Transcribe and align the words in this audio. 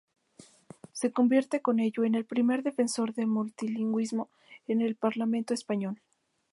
Se 0.93 1.11
convierte 1.11 1.61
con 1.61 1.79
ello 1.79 2.03
en 2.05 2.15
el 2.15 2.25
primer 2.25 2.63
defensor 2.63 3.13
del 3.13 3.27
multilingüismo 3.27 4.31
en 4.67 4.81
el 4.81 4.95
Parlamento 4.95 5.53
español. 5.53 6.01